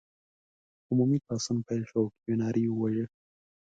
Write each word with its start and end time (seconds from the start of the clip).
عمومي 0.89 1.19
پاڅون 1.25 1.57
پیل 1.67 1.81
شو 1.89 1.97
او 2.01 2.07
کیوناري 2.21 2.61
یې 2.65 2.71
وواژه. 2.73 3.05